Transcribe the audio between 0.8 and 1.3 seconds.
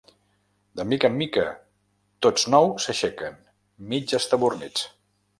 mica en